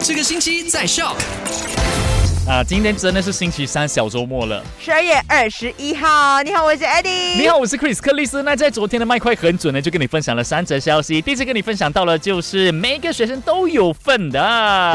[0.00, 2.07] 这个星期在 Shock。
[2.48, 4.64] 啊，今天真的是星期三小周末了。
[4.80, 7.36] 十二月二十一号，你好，我是 Eddie。
[7.36, 8.42] 你好，我是 Chris 克里斯。
[8.42, 11.20] 那在昨天的麦快很准呢，就跟你分享了三则消息。
[11.20, 14.40] 第一次跟你分享到了，就是每个学生都有份的。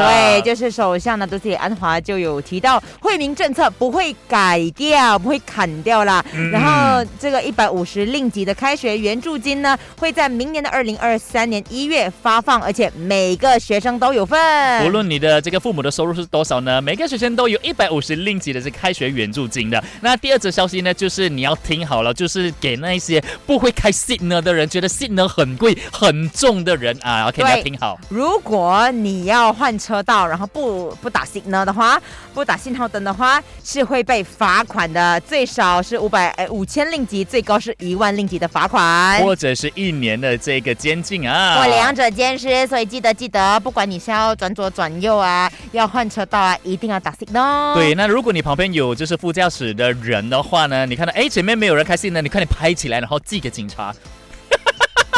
[0.00, 6.24] 对，就是首相呢，杜斯里安华就有提到，惠民政策不会改掉，不会砍掉啦。
[6.50, 14.84] 然后这个一百五十令吉的开学援助金呢，会在明年的二零二三年一月发放，而且每个学生都有份。
[14.84, 17.43] 无论你的这个父母的收入是多少呢，每个学生都。
[17.44, 19.84] 都有一百五十令吉的这开学援助金的。
[20.00, 28.00] 那第二则消息呢，就是你要听好了，就是给那些不会开 signal 的人，觉得 signal 很贵很重的人啊， OK，你要听好。
[28.08, 32.00] 如果你要换车道，然后不不打 signal 的话，
[32.32, 41.58] 不打信号灯的话，是会被罚款的，最少是五百呃五千令吉，最高是一万令吉的罚款，或者是一年的这个监禁啊。
[41.60, 47.33] 或两者兼施，所以记得记得，不管你是要转左转右啊，要换车道啊，一定要打 signal。
[47.74, 53.94] 对，那如果你旁边有就是副驾驶的人的话呢，你看到哎前面没有人开心呢，你快点拍起来，然后寄给警察。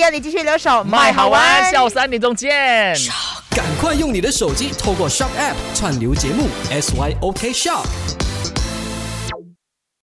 [0.00, 2.96] 要你继续留守，卖好玩，下午三点钟见。
[3.50, 7.84] 赶快用你的手机，透过 Shop App 串流节目，SYOK Shop。